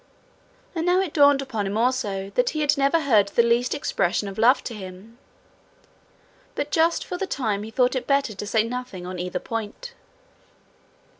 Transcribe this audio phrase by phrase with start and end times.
[0.73, 4.27] And now it dawned upon him also that he had never heard the least expression
[4.27, 5.19] of love to him.
[6.55, 9.93] But just for the time he thought it better to say nothing on either point.